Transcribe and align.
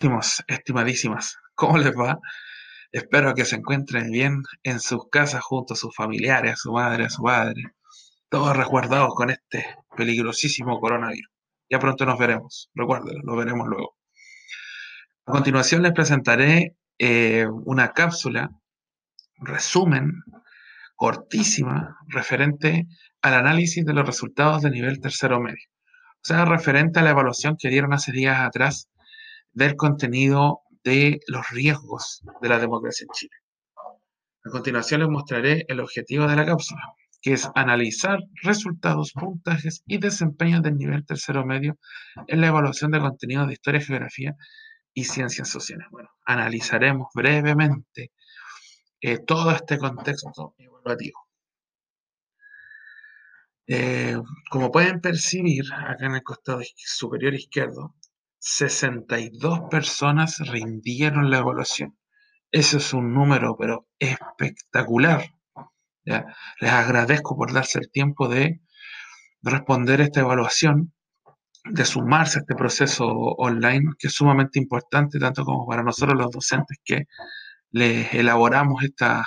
Estimadísimos, 0.00 0.44
estimadísimas, 0.48 1.38
¿cómo 1.54 1.76
les 1.76 1.92
va? 1.92 2.18
Espero 2.90 3.34
que 3.34 3.44
se 3.44 3.56
encuentren 3.56 4.10
bien 4.10 4.42
en 4.62 4.80
sus 4.80 5.10
casas 5.10 5.42
junto 5.42 5.74
a 5.74 5.76
sus 5.76 5.94
familiares, 5.94 6.54
a 6.54 6.56
su 6.56 6.72
madre, 6.72 7.04
a 7.04 7.10
su 7.10 7.22
padre, 7.22 7.64
todos 8.30 8.56
resguardados 8.56 9.14
con 9.14 9.28
este 9.28 9.76
peligrosísimo 9.94 10.80
coronavirus. 10.80 11.30
Ya 11.68 11.78
pronto 11.78 12.06
nos 12.06 12.18
veremos, 12.18 12.70
recuérdenlo, 12.74 13.20
lo 13.24 13.36
veremos 13.36 13.68
luego. 13.68 13.98
A 15.26 15.32
continuación 15.32 15.82
les 15.82 15.92
presentaré 15.92 16.76
eh, 16.98 17.46
una 17.66 17.92
cápsula, 17.92 18.48
resumen, 19.36 20.14
cortísima, 20.96 21.98
referente 22.08 22.86
al 23.20 23.34
análisis 23.34 23.84
de 23.84 23.92
los 23.92 24.06
resultados 24.06 24.62
de 24.62 24.70
nivel 24.70 24.98
tercero 24.98 25.40
medio. 25.40 25.68
O 26.14 26.22
sea, 26.22 26.46
referente 26.46 27.00
a 27.00 27.02
la 27.02 27.10
evaluación 27.10 27.58
que 27.58 27.68
dieron 27.68 27.92
hace 27.92 28.12
días 28.12 28.40
atrás 28.40 28.90
del 29.52 29.76
contenido 29.76 30.60
de 30.84 31.20
los 31.26 31.48
riesgos 31.50 32.22
de 32.40 32.48
la 32.48 32.58
democracia 32.58 33.04
en 33.04 33.10
Chile. 33.12 33.36
A 34.44 34.50
continuación 34.50 35.00
les 35.00 35.10
mostraré 35.10 35.64
el 35.68 35.80
objetivo 35.80 36.26
de 36.26 36.36
la 36.36 36.46
cápsula, 36.46 36.80
que 37.20 37.34
es 37.34 37.48
analizar 37.54 38.18
resultados, 38.42 39.12
puntajes 39.12 39.82
y 39.86 39.98
desempeños 39.98 40.62
del 40.62 40.76
nivel 40.78 41.04
tercero 41.04 41.44
medio 41.44 41.78
en 42.26 42.40
la 42.40 42.46
evaluación 42.46 42.90
de 42.90 43.00
contenidos 43.00 43.48
de 43.48 43.52
historia, 43.54 43.80
geografía 43.80 44.36
y 44.94 45.04
ciencias 45.04 45.48
sociales. 45.48 45.86
Bueno, 45.90 46.08
analizaremos 46.24 47.08
brevemente 47.14 48.12
eh, 49.00 49.18
todo 49.18 49.50
este 49.50 49.78
contexto 49.78 50.54
evaluativo. 50.58 51.18
Eh, 53.66 54.16
como 54.50 54.72
pueden 54.72 55.00
percibir, 55.00 55.64
acá 55.72 56.06
en 56.06 56.16
el 56.16 56.22
costado 56.22 56.60
superior 56.76 57.34
izquierdo, 57.34 57.94
62 58.40 59.68
personas 59.70 60.38
rindieron 60.38 61.30
la 61.30 61.38
evaluación. 61.38 61.96
Eso 62.50 62.78
es 62.78 62.92
un 62.94 63.14
número, 63.14 63.56
pero 63.56 63.86
espectacular. 63.98 65.24
Les 66.04 66.72
agradezco 66.72 67.36
por 67.36 67.52
darse 67.52 67.78
el 67.78 67.90
tiempo 67.90 68.28
de 68.28 68.60
responder 69.42 70.00
esta 70.00 70.20
evaluación, 70.20 70.92
de 71.64 71.84
sumarse 71.84 72.38
a 72.38 72.42
este 72.42 72.54
proceso 72.54 73.06
online, 73.06 73.92
que 73.98 74.08
es 74.08 74.14
sumamente 74.14 74.58
importante, 74.58 75.18
tanto 75.18 75.44
como 75.44 75.66
para 75.66 75.82
nosotros 75.82 76.16
los 76.16 76.30
docentes 76.30 76.78
que 76.82 77.04
les 77.70 78.12
elaboramos 78.14 78.82
esta, 78.82 79.24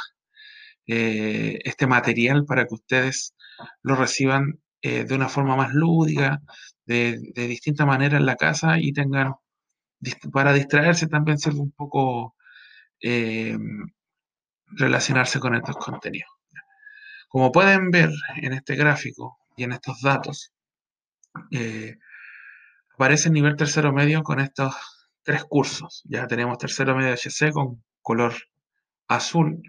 eh, 0.88 1.60
este 1.64 1.86
material 1.86 2.46
para 2.46 2.66
que 2.66 2.74
ustedes 2.74 3.36
lo 3.84 3.96
reciban 3.96 4.60
eh, 4.84 5.06
de 5.06 5.16
una 5.16 5.30
forma 5.30 5.56
más 5.56 5.74
lúdica, 5.74 6.42
de, 6.86 7.18
de 7.34 7.48
distinta 7.48 7.86
manera 7.86 8.18
en 8.18 8.26
la 8.26 8.36
casa 8.36 8.78
y 8.80 8.94
tengan, 8.94 9.34
para 10.34 10.54
distraerse 10.54 11.08
también 11.08 11.40
ser 11.40 11.54
un 11.54 11.72
poco 11.72 12.36
eh, 13.02 13.58
relacionarse 14.68 15.40
con 15.40 15.56
estos 15.56 15.78
contenidos. 15.78 16.30
Como 17.30 17.52
pueden 17.52 17.92
ver 17.92 18.12
en 18.38 18.54
este 18.54 18.76
gráfico 18.76 19.38
y 19.56 19.64
en 19.64 19.72
estos 19.72 20.02
datos, 20.02 20.54
eh, 21.52 21.98
aparece 22.94 23.30
el 23.30 23.34
nivel 23.34 23.56
tercero 23.56 23.94
medio 23.94 24.24
con 24.24 24.40
estos 24.40 24.76
tres 25.24 25.44
cursos. 25.46 26.04
Ya 26.06 26.28
tenemos 26.28 26.58
tercero 26.58 26.96
medio 26.96 27.14
HC 27.14 27.52
con 27.52 27.84
color 28.02 28.34
azul, 29.08 29.62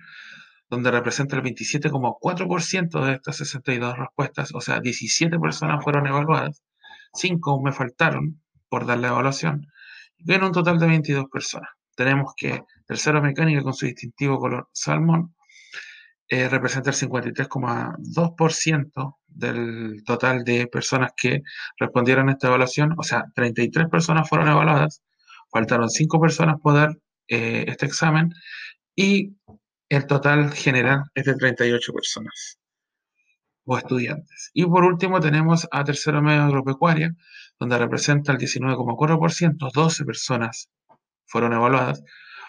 donde 0.75 0.91
representa 0.91 1.37
el 1.37 1.43
27,4% 1.43 3.07
de 3.07 3.15
estas 3.15 3.37
62 3.37 3.97
respuestas, 3.97 4.55
o 4.55 4.61
sea, 4.61 4.81
17 4.81 5.39
personas 5.39 5.83
fueron 5.83 6.07
evaluadas 6.07 6.63
5 7.15 7.63
me 7.63 7.73
faltaron 7.73 8.43
por 8.69 8.85
dar 8.87 8.99
la 8.99 9.09
evaluación, 9.09 9.67
en 10.27 10.43
un 10.43 10.53
total 10.53 10.79
de 10.79 10.87
22 10.87 11.27
personas. 11.33 11.71
Tenemos 11.95 12.35
que 12.37 12.63
tercero 12.87 13.23
mecánica 13.23 13.63
con 13.63 13.73
su 13.73 13.87
distintivo 13.87 14.39
color 14.39 14.69
salmón 14.73 15.35
eh, 16.29 16.49
representa 16.49 16.91
el 16.91 16.97
53,2% 16.97 19.17
del 19.29 20.03
total 20.05 20.43
de 20.43 20.67
personas 20.67 21.13
que 21.17 21.43
respondieron 21.79 22.29
a 22.29 22.33
esta 22.33 22.49
evaluación, 22.49 22.95
o 22.97 23.05
sea, 23.05 23.27
33 23.35 23.89
personas 23.89 24.29
fueron 24.29 24.49
evaluadas, 24.49 25.03
faltaron 25.53 25.89
5 25.89 26.21
personas 26.21 26.57
por 26.61 26.75
dar 26.75 26.99
eh, 27.29 27.65
este 27.69 27.87
examen 27.87 28.33
y 28.97 29.37
el 29.89 30.07
total 30.07 30.53
general 30.53 31.05
es 31.15 31.25
de 31.25 31.35
38 31.35 31.93
personas 31.93 32.59
o 33.65 33.79
estudiantes. 33.79 34.51
Y 34.53 34.65
por 34.67 34.85
último 34.85 35.21
tenemos 35.21 35.67
a 35.71 35.85
tercero 35.85 36.23
medio 36.23 36.43
agropecuaria, 36.43 37.15
donde 37.59 37.79
representa 37.79 38.33
el 38.33 38.39
19,4%, 38.39 39.71
12 39.73 40.05
personas 40.05 40.71
fueron 41.27 41.53
evaluadas, 41.53 42.03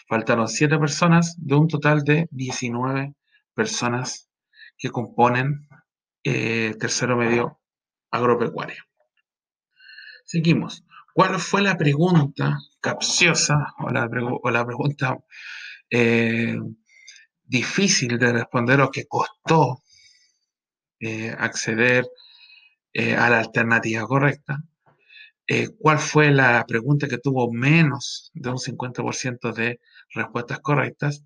faltaron 0.07 0.47
7 0.47 0.77
personas 0.77 1.35
de 1.37 1.55
un 1.55 1.67
total 1.67 2.03
de 2.03 2.27
19 2.31 3.15
personas 3.53 4.29
que 4.77 4.89
componen 4.89 5.67
eh, 6.23 6.75
tercero 6.79 7.15
medio 7.15 7.59
agropecuario. 8.11 8.83
Seguimos. 10.25 10.83
¿Cuál 11.13 11.39
fue 11.39 11.61
la 11.61 11.77
pregunta 11.77 12.57
capciosa 12.81 13.73
o 13.79 13.89
la, 13.89 14.09
pregunta 14.65 15.17
eh, 15.89 16.57
difícil 17.45 18.17
de 18.17 18.33
responder 18.33 18.81
o 18.81 18.91
que 18.91 19.05
costó 19.05 19.81
eh, 20.99 21.35
acceder 21.37 22.07
eh, 22.93 23.15
a 23.15 23.29
la 23.29 23.39
alternativa 23.39 24.05
correcta. 24.07 24.63
Eh, 25.47 25.69
¿Cuál 25.77 25.99
fue 25.99 26.31
la 26.31 26.65
pregunta 26.67 27.07
que 27.07 27.19
tuvo 27.19 27.51
menos 27.51 28.31
de 28.33 28.49
un 28.49 28.57
50% 28.57 29.53
de 29.53 29.79
respuestas 30.13 30.59
correctas? 30.59 31.23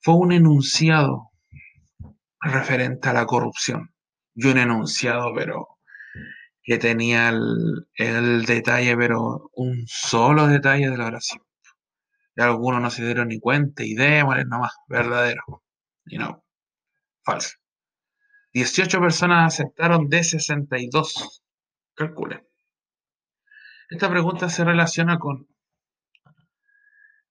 Fue 0.00 0.14
un 0.14 0.32
enunciado 0.32 1.30
referente 2.40 3.08
a 3.08 3.12
la 3.12 3.26
corrupción. 3.26 3.92
Y 4.34 4.46
un 4.46 4.58
enunciado, 4.58 5.32
pero 5.34 5.68
que 6.62 6.78
tenía 6.78 7.30
el, 7.30 8.44
detalle, 8.46 8.96
pero 8.96 9.50
un 9.54 9.84
solo 9.86 10.46
detalle 10.46 10.90
de 10.90 10.96
la 10.96 11.06
oración. 11.06 11.42
Y 12.36 12.42
algunos 12.42 12.80
no 12.80 12.90
se 12.90 13.04
dieron 13.04 13.28
ni 13.28 13.40
cuenta 13.40 13.84
y 13.84 13.94
démosle 13.94 14.44
nomás, 14.44 14.72
verdadero. 14.88 15.62
Y 16.06 16.18
no, 16.18 16.44
falso. 17.22 17.56
18 18.54 19.00
personas 19.00 19.54
aceptaron 19.54 20.08
de 20.08 20.24
62. 20.24 21.42
Calculen. 21.94 22.46
Esta 23.90 24.10
pregunta 24.10 24.48
se 24.48 24.64
relaciona 24.64 25.18
con 25.18 25.46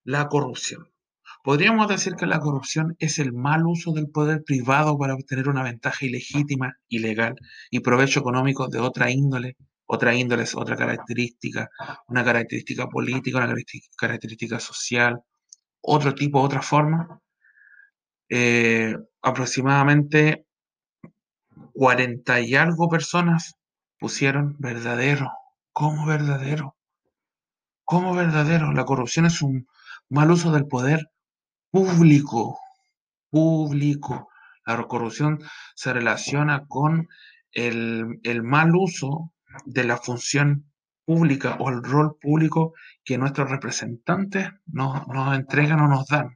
la 0.03 0.27
corrupción. 0.29 0.91
Podríamos 1.43 1.87
decir 1.87 2.15
que 2.15 2.27
la 2.27 2.39
corrupción 2.39 2.95
es 2.99 3.17
el 3.17 3.33
mal 3.33 3.65
uso 3.65 3.93
del 3.93 4.09
poder 4.09 4.43
privado 4.43 4.97
para 4.97 5.15
obtener 5.15 5.49
una 5.49 5.63
ventaja 5.63 6.05
ilegítima, 6.05 6.77
ilegal 6.87 7.35
y 7.71 7.79
provecho 7.79 8.19
económico 8.19 8.67
de 8.67 8.79
otra 8.79 9.09
índole. 9.09 9.57
Otra 9.93 10.15
índole 10.15 10.45
otra 10.55 10.77
característica, 10.77 11.69
una 12.07 12.23
característica 12.23 12.87
política, 12.87 13.39
una 13.39 13.53
característica 13.97 14.57
social, 14.57 15.21
otro 15.81 16.15
tipo, 16.15 16.39
otra 16.39 16.61
forma. 16.61 17.19
Eh, 18.29 18.95
aproximadamente 19.21 20.45
40 21.73 22.39
y 22.39 22.55
algo 22.55 22.87
personas 22.87 23.55
pusieron 23.99 24.55
verdadero. 24.59 25.29
¿Cómo 25.73 26.05
verdadero? 26.05 26.77
¿Cómo 27.83 28.15
verdadero? 28.15 28.71
La 28.71 28.85
corrupción 28.85 29.25
es 29.25 29.41
un 29.41 29.67
mal 30.07 30.31
uso 30.31 30.53
del 30.53 30.67
poder 30.67 31.11
público. 31.69 32.57
Público. 33.29 34.29
La 34.65 34.81
corrupción 34.87 35.39
se 35.75 35.91
relaciona 35.91 36.65
con 36.65 37.09
el, 37.51 38.19
mal 38.41 38.73
uso 38.73 39.33
de 39.65 39.83
la 39.83 39.97
función 39.97 40.71
pública 41.05 41.57
o 41.59 41.69
el 41.69 41.83
rol 41.83 42.17
público 42.19 42.73
que 43.03 43.17
nuestros 43.17 43.49
representantes 43.49 44.49
nos, 44.67 45.03
entregan 45.35 45.79
o 45.81 45.87
nos 45.87 46.07
dan. 46.07 46.35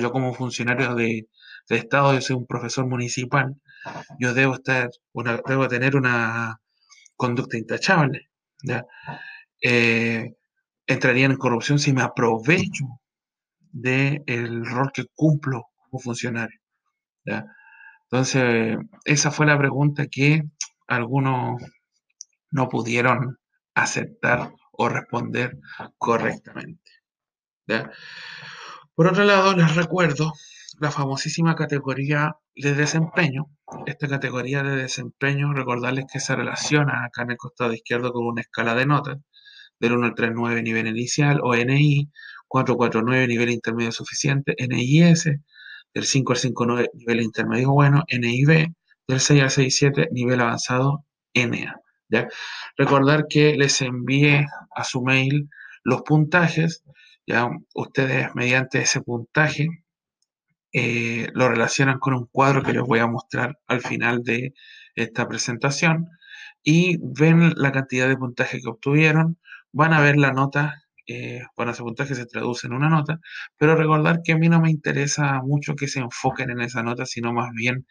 yo 0.00 0.10
como 0.12 0.34
funcionario 0.34 0.94
de, 0.94 1.28
de 1.68 1.76
Estado, 1.76 2.14
yo 2.14 2.20
soy 2.20 2.36
un 2.36 2.46
profesor 2.46 2.86
municipal, 2.86 3.54
yo 4.18 4.34
debo 4.34 4.54
estar, 4.54 4.90
debo 5.46 5.68
tener 5.68 5.96
una 5.96 6.58
conducta 7.16 7.56
intachable. 7.56 8.30
¿ya? 8.64 8.84
Eh, 9.62 10.34
entraría 10.86 11.26
en 11.26 11.36
corrupción 11.36 11.78
si 11.78 11.92
me 11.92 12.02
aprovecho 12.02 12.84
del 13.70 14.66
rol 14.66 14.90
que 14.92 15.04
cumplo 15.14 15.64
como 15.78 16.00
funcionario. 16.00 16.58
Entonces, 18.10 18.76
esa 19.04 19.30
fue 19.30 19.46
la 19.46 19.58
pregunta 19.58 20.06
que 20.06 20.42
algunos 20.86 21.62
no 22.52 22.68
pudieron 22.68 23.38
aceptar 23.74 24.52
o 24.72 24.88
responder 24.88 25.58
correctamente. 25.98 26.92
Por 28.94 29.06
otro 29.06 29.24
lado, 29.24 29.56
les 29.56 29.74
recuerdo 29.74 30.32
la 30.80 30.90
famosísima 30.90 31.54
categoría 31.54 32.36
de 32.54 32.74
desempeño. 32.74 33.46
Esta 33.86 34.08
categoría 34.08 34.62
de 34.62 34.76
desempeño, 34.76 35.52
recordarles 35.54 36.06
que 36.12 36.20
se 36.20 36.36
relaciona 36.36 37.04
acá 37.04 37.22
en 37.22 37.32
el 37.32 37.36
costado 37.36 37.72
izquierdo 37.72 38.12
con 38.12 38.26
una 38.26 38.42
escala 38.42 38.74
de 38.74 38.86
notas, 38.86 39.18
del 39.80 39.92
1 39.94 40.06
al 40.06 40.14
3, 40.14 40.32
9 40.34 40.62
nivel 40.62 40.86
inicial 40.86 41.40
o 41.42 41.56
NI, 41.56 42.10
449 42.48 43.26
nivel 43.28 43.50
intermedio 43.50 43.92
suficiente, 43.92 44.54
NIS, 44.58 45.24
del 45.94 46.04
5 46.04 46.32
al 46.32 46.38
5, 46.38 46.66
9 46.66 46.90
nivel 46.94 47.22
intermedio 47.22 47.72
bueno, 47.72 48.04
NIB, 48.08 48.74
del 49.08 49.20
6 49.20 49.42
al 49.42 49.50
6, 49.50 49.76
7 49.76 50.08
nivel 50.12 50.40
avanzado, 50.40 51.04
NA. 51.34 51.81
Recordar 52.76 53.26
que 53.28 53.54
les 53.56 53.80
envié 53.82 54.46
a 54.74 54.84
su 54.84 55.02
mail 55.02 55.48
los 55.84 56.02
puntajes, 56.02 56.84
ya 57.26 57.48
ustedes 57.74 58.34
mediante 58.34 58.80
ese 58.80 59.00
puntaje 59.00 59.68
eh, 60.72 61.28
lo 61.34 61.48
relacionan 61.48 61.98
con 61.98 62.14
un 62.14 62.26
cuadro 62.26 62.62
que 62.62 62.72
les 62.72 62.82
voy 62.82 62.98
a 63.00 63.06
mostrar 63.06 63.58
al 63.66 63.82
final 63.82 64.22
de 64.22 64.54
esta 64.94 65.28
presentación 65.28 66.08
y 66.62 66.96
ven 67.00 67.52
la 67.56 67.72
cantidad 67.72 68.08
de 68.08 68.16
puntaje 68.16 68.60
que 68.60 68.68
obtuvieron, 68.68 69.38
van 69.72 69.92
a 69.92 70.00
ver 70.00 70.16
la 70.16 70.32
nota, 70.32 70.82
eh, 71.06 71.42
bueno, 71.56 71.72
ese 71.72 71.82
puntaje 71.82 72.14
se 72.14 72.26
traduce 72.26 72.66
en 72.66 72.74
una 72.74 72.88
nota, 72.88 73.20
pero 73.58 73.74
recordar 73.76 74.20
que 74.24 74.32
a 74.32 74.38
mí 74.38 74.48
no 74.48 74.60
me 74.60 74.70
interesa 74.70 75.40
mucho 75.42 75.74
que 75.74 75.88
se 75.88 76.00
enfoquen 76.00 76.50
en 76.50 76.60
esa 76.60 76.82
nota, 76.82 77.04
sino 77.06 77.32
más 77.32 77.50
bien 77.54 77.86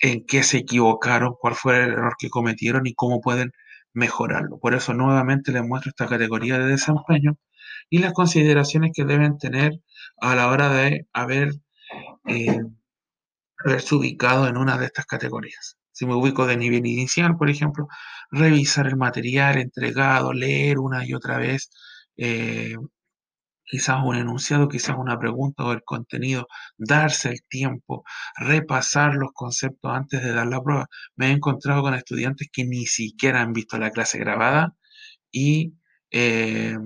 en 0.00 0.24
qué 0.26 0.42
se 0.42 0.58
equivocaron, 0.58 1.34
cuál 1.40 1.54
fue 1.54 1.84
el 1.84 1.90
error 1.92 2.14
que 2.18 2.30
cometieron 2.30 2.86
y 2.86 2.94
cómo 2.94 3.20
pueden 3.20 3.52
mejorarlo. 3.92 4.58
Por 4.58 4.74
eso 4.74 4.94
nuevamente 4.94 5.52
les 5.52 5.62
muestro 5.64 5.90
esta 5.90 6.06
categoría 6.06 6.58
de 6.58 6.66
desempeño 6.66 7.38
y 7.90 7.98
las 7.98 8.12
consideraciones 8.12 8.92
que 8.94 9.04
deben 9.04 9.38
tener 9.38 9.72
a 10.20 10.34
la 10.36 10.48
hora 10.48 10.70
de 10.70 11.06
haber, 11.12 11.52
eh, 12.26 12.60
haberse 13.64 13.94
ubicado 13.94 14.48
en 14.48 14.56
una 14.56 14.78
de 14.78 14.86
estas 14.86 15.06
categorías. 15.06 15.76
Si 15.92 16.06
me 16.06 16.14
ubico 16.14 16.46
de 16.46 16.56
nivel 16.56 16.86
inicial, 16.86 17.36
por 17.36 17.50
ejemplo, 17.50 17.88
revisar 18.30 18.86
el 18.86 18.96
material 18.96 19.58
entregado, 19.58 20.32
leer 20.32 20.78
una 20.78 21.06
y 21.06 21.14
otra 21.14 21.38
vez 21.38 21.70
eh, 22.16 22.74
quizás 23.66 23.98
un 24.04 24.16
enunciado, 24.16 24.68
quizás 24.68 24.96
una 24.98 25.18
pregunta 25.18 25.64
o 25.64 25.72
el 25.72 25.82
contenido, 25.84 26.48
darse 26.78 27.30
el 27.30 27.42
tiempo, 27.48 28.04
repasar 28.36 29.14
los 29.16 29.32
conceptos 29.34 29.92
antes 29.94 30.22
de 30.22 30.32
dar 30.32 30.46
la 30.46 30.62
prueba. 30.62 30.86
Me 31.16 31.28
he 31.28 31.30
encontrado 31.32 31.82
con 31.82 31.94
estudiantes 31.94 32.48
que 32.52 32.64
ni 32.64 32.86
siquiera 32.86 33.42
han 33.42 33.52
visto 33.52 33.78
la 33.78 33.90
clase 33.90 34.18
grabada 34.18 34.74
y 35.32 35.74
eh, 36.10 36.76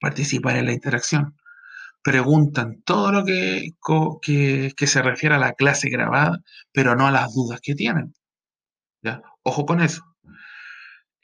participan 0.00 0.56
en 0.56 0.66
la 0.66 0.72
interacción. 0.72 1.36
Preguntan 2.02 2.82
todo 2.84 3.12
lo 3.12 3.24
que, 3.24 3.70
que, 4.76 4.86
se 4.86 5.02
refiere 5.02 5.36
a 5.36 5.38
la 5.38 5.52
clase 5.54 5.88
grabada, 5.90 6.38
pero 6.72 6.96
no 6.96 7.06
a 7.06 7.12
las 7.12 7.32
dudas 7.34 7.60
que 7.62 7.74
tienen. 7.74 8.14
Ojo 9.44 9.66
con 9.66 9.80
eso. 9.80 10.11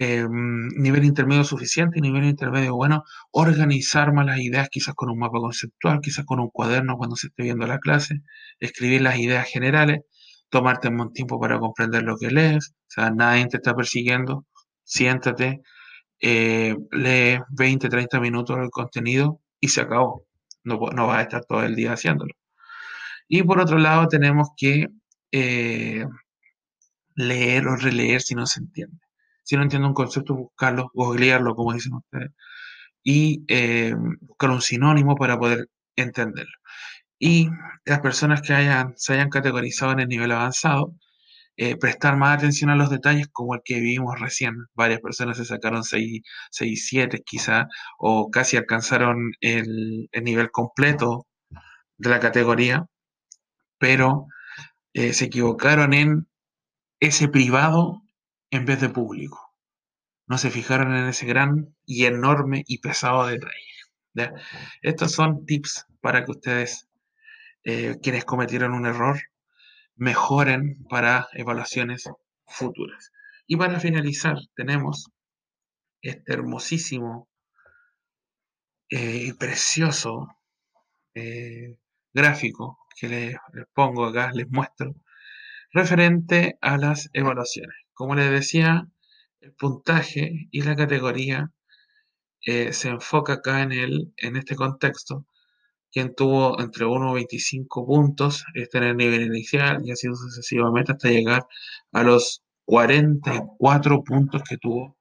Em, 0.01 0.69
nivel 0.77 1.05
intermedio 1.05 1.43
suficiente, 1.45 2.01
nivel 2.01 2.25
intermedio 2.25 2.77
bueno, 2.77 3.03
organizar 3.33 4.13
más 4.13 4.27
las 4.27 4.39
ideas 4.39 4.69
quizás 4.71 4.95
con 4.95 5.11
un 5.11 5.19
mapa 5.19 5.39
conceptual, 5.41 6.01
quizás 6.01 6.25
con 6.25 6.39
un 6.41 6.51
cuaderno 6.51 6.97
cuando 6.97 7.17
se 7.17 7.27
esté 7.29 7.43
viendo 7.43 7.67
la 7.67 7.79
clase, 7.81 8.23
escribir 8.61 9.03
las 9.03 9.19
ideas 9.19 9.49
generales, 9.49 10.03
tomarte 10.51 10.89
un 10.89 11.13
tiempo 11.13 11.41
para 11.41 11.59
comprender 11.59 12.05
lo 12.05 12.17
que 12.17 12.31
lees, 12.31 12.71
o 12.71 12.91
sea, 12.91 13.11
nadie 13.11 13.47
te 13.49 13.57
está 13.59 13.75
persiguiendo, 13.75 14.47
siéntate, 14.85 15.63
eh, 16.21 16.77
lee 16.93 17.41
20, 17.51 17.89
30 17.89 18.21
minutos 18.21 18.57
del 18.59 18.71
contenido 18.71 19.41
y 19.61 19.69
se 19.69 19.81
acabó, 19.83 20.25
no, 20.65 20.79
no 20.95 21.07
vas 21.09 21.19
a 21.21 21.23
estar 21.23 21.45
todo 21.45 21.65
el 21.65 21.75
día 21.77 21.93
haciéndolo. 21.95 22.35
Y 23.29 23.43
por 23.43 23.61
otro 23.61 23.79
lado 23.79 24.09
tenemos 24.09 24.51
que 24.57 24.89
eh, 25.33 26.07
leer 27.17 27.69
o 27.69 27.77
releer 27.77 28.23
si 28.23 28.35
no 28.35 28.47
se 28.47 28.61
entiende 28.61 29.08
si 29.49 29.57
no 29.57 29.63
entiendo 29.63 29.89
un 29.89 29.95
concepto, 29.95 30.35
buscarlo, 30.35 30.91
googlearlo, 30.93 31.55
como 31.55 31.73
dicen 31.73 31.95
ustedes, 31.95 32.33
y 33.03 33.43
buscar 34.21 34.51
un 34.51 34.61
sinónimo 34.63 35.17
para 35.17 35.39
poder 35.39 35.69
entenderlo. 35.97 36.53
Y 37.19 37.49
las 37.87 38.01
personas 38.01 38.43
que 38.43 38.53
hayan, 38.55 38.95
se 38.97 39.15
hayan 39.15 39.31
categorizado 39.31 39.93
en 39.93 40.01
el 40.01 40.09
nivel 40.09 40.33
avanzado, 40.33 40.95
eh, 41.57 41.77
prestar 41.77 42.17
más 42.19 42.37
atención 42.39 42.71
a 42.71 42.77
los 42.77 42.91
detalles 42.91 43.29
como 43.33 43.55
el 43.55 43.63
que 43.65 43.81
vimos 43.81 44.21
recién. 44.21 44.55
Varias 44.75 45.01
personas 45.01 45.39
se 45.39 45.47
sacaron 45.47 45.83
6, 45.85 46.23
6 46.51 46.89
7 46.89 47.23
quizá, 47.25 47.69
o 47.99 48.31
casi 48.31 48.57
alcanzaron 48.59 49.33
el, 49.41 50.09
nivel 50.23 50.51
completo 50.51 51.27
de 51.99 52.11
la 52.11 52.21
categoría, 52.21 52.87
pero 53.79 54.27
eh, 54.95 55.15
se 55.15 55.27
equivocaron 55.27 55.95
en 55.95 56.29
ese 57.01 57.29
privado 57.29 58.03
en 58.51 58.65
vez 58.65 58.81
de 58.81 58.89
público. 58.89 59.55
No 60.27 60.39
se 60.39 60.51
fijaron 60.51 60.95
en 60.95 61.07
ese 61.09 61.27
gran 61.27 61.75
y 61.87 62.05
enorme 62.05 62.63
y 62.67 62.79
pesado 62.79 63.27
detalle. 63.27 63.79
Estos 64.83 65.13
son 65.13 65.47
tips 65.47 65.87
para 66.01 66.25
que 66.25 66.33
ustedes, 66.33 66.89
eh, 67.65 67.97
quienes 68.03 68.25
cometieron 68.25 68.73
un 68.73 68.87
error, 68.87 69.21
mejoren 69.97 70.85
para 70.89 71.29
evaluaciones 71.33 72.05
futuras. 72.47 73.13
Y 73.47 73.57
para 73.57 73.81
finalizar, 73.81 74.37
tenemos 74.55 75.11
este 76.03 76.33
hermosísimo 76.33 77.29
eh, 78.91 79.25
y 79.27 79.33
precioso 79.35 80.29
eh, 81.15 81.77
gráfico 82.13 82.79
que 82.99 83.09
les, 83.09 83.37
pongo 83.75 84.07
acá, 84.07 84.31
les 84.33 84.49
muestro, 84.51 84.95
referente 85.73 86.59
a 86.61 86.79
las 86.79 87.11
evaluaciones. 87.13 87.88
Como 87.99 88.15
les 88.15 88.31
decía, 88.31 88.87
el 89.41 89.55
puntaje 89.55 90.47
y 90.53 90.63
la 90.63 90.77
categoría 90.77 91.51
eh, 92.47 92.73
se 92.73 92.91
enfoca 92.91 93.33
acá 93.35 93.63
en, 93.63 93.73
el, 93.73 94.15
en 94.19 94.37
este 94.37 94.55
contexto. 94.55 95.27
Quien 95.91 96.15
tuvo 96.15 96.61
entre 96.61 96.85
1 96.85 97.11
y 97.11 97.15
25 97.15 97.85
puntos 97.87 98.45
está 98.55 98.79
en 98.79 98.85
el 98.85 98.97
nivel 98.99 99.23
inicial 99.23 99.83
y 99.85 99.91
así 99.91 100.07
sucesivamente 100.07 100.93
hasta 100.93 101.09
llegar 101.09 101.49
a 101.91 102.05
los 102.05 102.45
44 102.67 104.05
puntos 104.05 104.43
que 104.49 104.59
tuvo 104.59 104.97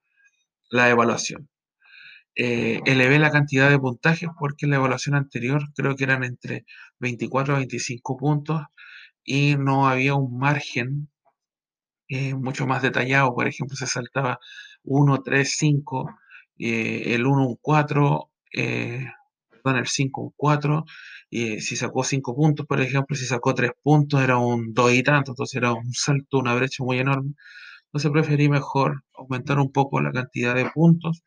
la 0.71 0.89
evaluación. 0.89 1.49
Eh, 2.35 2.81
elevé 2.87 3.19
la 3.19 3.29
cantidad 3.29 3.69
de 3.69 3.77
puntajes 3.77 4.29
porque 4.39 4.65
en 4.65 4.71
la 4.71 4.77
evaluación 4.77 5.13
anterior 5.13 5.61
creo 5.75 5.95
que 5.95 6.05
eran 6.05 6.23
entre 6.23 6.65
24 6.97 7.53
a 7.55 7.57
25 7.59 8.17
puntos 8.17 8.63
y 9.23 9.55
no 9.55 9.87
había 9.87 10.15
un 10.15 10.39
margen 10.39 11.09
eh, 12.09 12.33
mucho 12.35 12.67
más 12.67 12.81
detallado. 12.81 13.33
Por 13.35 13.47
ejemplo, 13.47 13.75
se 13.75 13.87
saltaba 13.87 14.39
1, 14.83 15.21
3, 15.23 15.53
5, 15.57 16.19
el 16.57 17.25
1, 17.25 17.47
un 17.47 17.57
4, 17.61 18.31
eh, 18.53 19.05
perdón, 19.49 19.79
el 19.79 19.87
5, 19.87 20.21
un 20.21 20.33
4. 20.35 20.85
Y 21.29 21.59
si 21.61 21.75
sacó 21.75 22.03
5 22.03 22.35
puntos, 22.35 22.65
por 22.65 22.81
ejemplo, 22.81 23.15
si 23.15 23.25
sacó 23.25 23.53
3 23.53 23.71
puntos, 23.83 24.21
era 24.21 24.37
un 24.37 24.73
2 24.73 24.93
y 24.93 25.03
tanto. 25.03 25.31
Entonces 25.31 25.55
era 25.57 25.73
un 25.73 25.93
salto, 25.93 26.39
una 26.39 26.55
brecha 26.55 26.83
muy 26.83 26.99
enorme. 26.99 27.33
Entonces 27.87 28.11
preferí 28.11 28.49
mejor 28.49 29.03
aumentar 29.15 29.59
un 29.59 29.71
poco 29.71 30.01
la 30.01 30.11
cantidad 30.11 30.55
de 30.55 30.69
puntos 30.71 31.23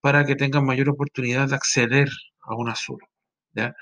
para 0.00 0.24
que 0.26 0.36
tengan 0.36 0.64
mayor 0.64 0.88
oportunidad 0.90 1.48
de 1.48 1.56
acceder 1.56 2.08
a 2.42 2.54
un 2.56 2.68
azul. 2.70 3.00
¿ya? 3.54 3.74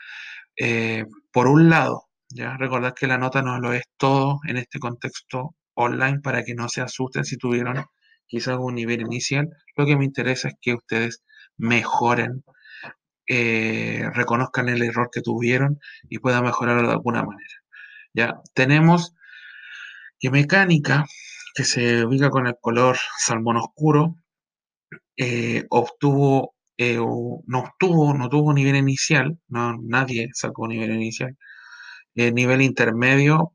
Eh, 0.56 1.06
por 1.32 1.48
un 1.48 1.68
lado, 1.70 2.04
ya 2.30 2.56
recordad 2.56 2.94
que 2.94 3.06
la 3.06 3.18
nota 3.18 3.42
no 3.42 3.58
lo 3.60 3.72
es 3.72 3.84
todo 3.96 4.40
en 4.48 4.56
este 4.58 4.78
contexto 4.78 5.54
online 5.74 6.20
para 6.20 6.44
que 6.44 6.54
no 6.54 6.68
se 6.68 6.80
asusten 6.80 7.24
si 7.24 7.36
tuvieron 7.36 7.84
quizás 8.26 8.56
un 8.58 8.74
nivel 8.74 9.02
inicial. 9.02 9.48
Lo 9.76 9.86
que 9.86 9.96
me 9.96 10.04
interesa 10.04 10.48
es 10.48 10.54
que 10.60 10.74
ustedes 10.74 11.22
mejoren, 11.56 12.44
eh, 13.28 14.04
reconozcan 14.12 14.68
el 14.68 14.82
error 14.82 15.08
que 15.12 15.22
tuvieron 15.22 15.78
y 16.08 16.18
puedan 16.18 16.44
mejorarlo 16.44 16.88
de 16.88 16.94
alguna 16.94 17.22
manera. 17.24 17.54
Ya 18.14 18.40
tenemos 18.54 19.14
que 20.18 20.30
mecánica, 20.30 21.04
que 21.54 21.64
se 21.64 22.04
ubica 22.04 22.30
con 22.30 22.46
el 22.46 22.56
color 22.60 22.96
salmón 23.18 23.56
oscuro, 23.58 24.16
eh, 25.16 25.64
obtuvo, 25.70 26.54
eh, 26.78 26.96
no 26.98 27.58
obtuvo, 27.60 28.14
no 28.14 28.28
tuvo 28.28 28.52
nivel 28.52 28.76
inicial, 28.76 29.38
nadie 29.48 30.28
sacó 30.34 30.68
nivel 30.68 30.92
inicial. 30.92 31.36
nivel 32.14 32.62
intermedio, 32.62 33.54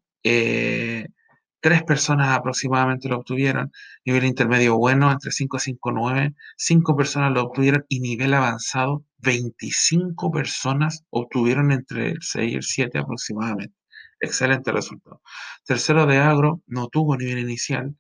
Tres 1.61 1.83
personas 1.83 2.29
aproximadamente 2.37 3.09
lo 3.09 3.17
obtuvieron. 3.17 3.71
Nivel 4.05 4.23
intermedio 4.25 4.77
bueno, 4.77 5.11
entre 5.11 5.31
5 5.31 5.57
y 5.57 5.59
5, 5.59 5.91
9. 5.91 6.33
Cinco 6.57 6.95
personas 6.95 7.33
lo 7.33 7.43
obtuvieron. 7.43 7.85
Y 7.89 7.99
nivel 7.99 8.33
avanzado, 8.33 9.03
25 9.17 10.31
personas 10.31 11.03
obtuvieron 11.09 11.71
entre 11.71 12.11
el 12.11 12.21
6 12.21 12.51
y 12.53 12.55
el 12.55 12.63
7 12.63 12.99
aproximadamente. 12.99 13.75
Excelente 14.21 14.71
resultado. 14.71 15.21
Tercero 15.65 16.05
de 16.05 16.17
agro, 16.17 16.61
no 16.67 16.87
tuvo 16.87 17.17
nivel 17.17 17.39
inicial. 17.39 17.95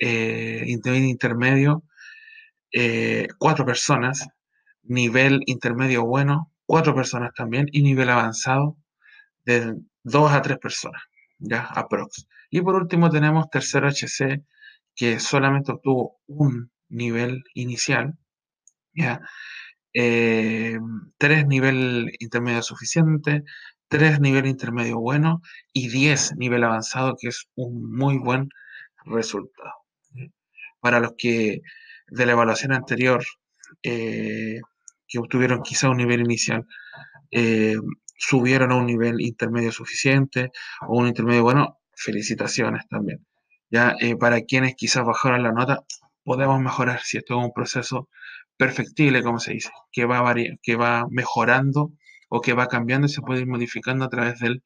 Eh, 0.00 0.62
nivel 0.66 1.04
intermedio, 1.04 1.82
eh, 2.72 3.28
cuatro 3.38 3.66
personas. 3.66 4.28
Nivel 4.84 5.42
intermedio 5.46 6.04
bueno, 6.04 6.52
cuatro 6.66 6.94
personas 6.94 7.32
también. 7.34 7.66
Y 7.72 7.82
nivel 7.82 8.10
avanzado, 8.10 8.76
de 9.44 9.74
dos 10.04 10.32
a 10.32 10.42
tres 10.42 10.58
personas. 10.58 11.02
Ya, 11.38 11.62
aprox. 11.64 12.26
Y 12.50 12.62
por 12.62 12.74
último 12.74 13.10
tenemos 13.10 13.50
tercero 13.50 13.88
HC, 13.88 14.42
que 14.94 15.20
solamente 15.20 15.72
obtuvo 15.72 16.18
un 16.26 16.70
nivel 16.88 17.44
inicial, 17.54 18.18
¿ya? 18.94 19.20
Eh, 19.94 20.78
tres 21.18 21.46
nivel 21.46 22.10
intermedio 22.20 22.62
suficiente, 22.62 23.44
tres 23.88 24.20
nivel 24.20 24.46
intermedio 24.46 24.98
bueno 25.00 25.40
y 25.72 25.88
10 25.88 26.36
nivel 26.36 26.64
avanzado, 26.64 27.16
que 27.18 27.28
es 27.28 27.46
un 27.56 27.90
muy 27.96 28.18
buen 28.18 28.48
resultado. 29.04 29.72
Para 30.80 31.00
los 31.00 31.12
que 31.18 31.60
de 32.08 32.26
la 32.26 32.32
evaluación 32.32 32.72
anterior 32.72 33.24
eh, 33.82 34.60
que 35.06 35.18
obtuvieron 35.18 35.62
quizá 35.62 35.90
un 35.90 35.98
nivel 35.98 36.20
inicial 36.20 36.66
eh, 37.30 37.76
subieron 38.18 38.72
a 38.72 38.76
un 38.76 38.86
nivel 38.86 39.20
intermedio 39.20 39.72
suficiente 39.72 40.50
o 40.86 40.98
un 40.98 41.08
intermedio 41.08 41.42
bueno, 41.42 41.77
felicitaciones 41.98 42.86
también. 42.88 43.26
Ya 43.70 43.96
para 44.18 44.42
quienes 44.42 44.74
quizás 44.74 45.04
bajaron 45.04 45.42
la 45.42 45.52
nota, 45.52 45.84
podemos 46.24 46.60
mejorar 46.60 47.00
si 47.02 47.18
esto 47.18 47.38
es 47.38 47.44
un 47.44 47.52
proceso 47.52 48.08
perfectible, 48.56 49.22
como 49.22 49.38
se 49.38 49.52
dice, 49.54 49.70
que 49.92 50.04
va, 50.04 50.34
que 50.62 50.76
va 50.76 51.06
mejorando 51.10 51.92
o 52.28 52.40
que 52.40 52.52
va 52.52 52.66
cambiando 52.66 53.06
y 53.06 53.10
se 53.10 53.22
puede 53.22 53.40
ir 53.40 53.46
modificando 53.46 54.04
a 54.04 54.08
través 54.08 54.38
del 54.40 54.62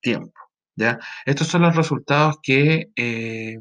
tiempo. 0.00 0.38
¿ya? 0.76 0.98
Estos 1.24 1.48
son 1.48 1.62
los 1.62 1.74
resultados 1.76 2.36
que, 2.42 2.90
eh, 2.96 3.58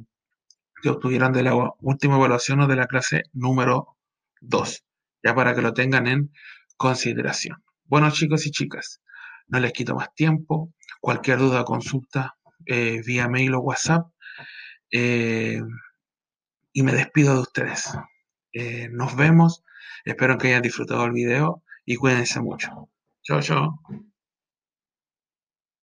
que 0.82 0.90
obtuvieron 0.90 1.34
de 1.34 1.44
la 1.44 1.54
última 1.80 2.18
evaluación 2.18 2.62
o 2.62 2.68
de 2.68 2.76
la 2.76 2.88
clase 2.88 3.24
número 3.34 3.98
2, 4.42 4.84
ya 5.24 5.36
para 5.36 5.56
que 5.56 5.62
lo 5.62 5.74
tengan 5.74 6.08
en 6.08 6.32
consideración. 6.78 7.64
Bueno, 7.86 8.12
chicos 8.12 8.46
y 8.46 8.52
chicas, 8.52 9.02
no 9.48 9.60
les 9.60 9.74
quito 9.74 9.96
más 9.96 10.14
tiempo. 10.16 10.74
Cualquier 11.00 11.40
duda 11.40 11.62
o 11.62 11.66
consulta 11.66 12.36
eh, 12.66 13.02
vía 13.06 13.28
mail 13.28 13.56
o 13.56 13.60
WhatsApp. 13.62 14.08
Eh, 14.92 15.62
y 16.74 16.84
me 16.84 16.94
despido 16.94 17.36
de 17.36 17.42
ustedes. 17.42 17.92
Eh, 18.54 18.90
nos 18.92 19.16
vemos. 19.16 19.64
Espero 20.06 20.38
que 20.38 20.48
hayan 20.48 20.62
disfrutado 20.62 21.06
el 21.06 21.12
video 21.12 21.64
y 21.86 21.96
cuídense 21.96 22.42
mucho. 22.42 22.90
Chao, 23.24 23.42
chao. 23.42 23.80